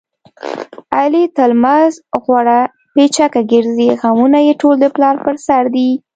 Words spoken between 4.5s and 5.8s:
ټول د پلار په سر